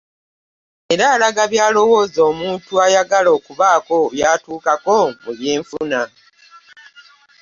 Era 0.93 1.05
alaga 1.15 1.43
by'alowooza 1.51 2.19
omuntu 2.31 2.71
ayagala 2.85 3.29
okubaako 3.37 3.97
by'atuukako 4.13 4.95
mu 5.23 5.31
byenfuna 5.37 6.01